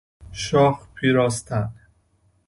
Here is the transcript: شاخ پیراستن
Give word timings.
شاخ 0.31 0.87
پیراستن 0.95 1.73